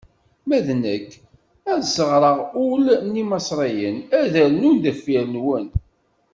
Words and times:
Ma 0.47 0.57
d 0.65 0.67
nekk, 0.83 1.09
ad 1.71 1.79
sseɣreɣ 1.85 2.37
ul 2.67 2.85
n 3.11 3.21
Imaṣriyen, 3.21 3.97
ad 4.19 4.25
d-rnun 4.33 4.75
deffir-nwen. 4.83 5.67